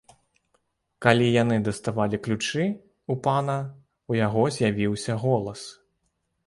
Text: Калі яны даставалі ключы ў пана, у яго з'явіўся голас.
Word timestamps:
Калі 1.05 1.27
яны 1.43 1.57
даставалі 1.67 2.17
ключы 2.29 2.65
ў 2.65 3.13
пана, 3.29 3.59
у 4.13 4.19
яго 4.25 4.43
з'явіўся 4.59 5.13
голас. 5.29 5.61